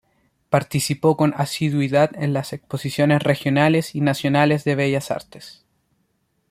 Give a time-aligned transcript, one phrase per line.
[0.49, 5.63] Participó con asiduidad en las exposiciones regionales y nacionales de Bellas Artes.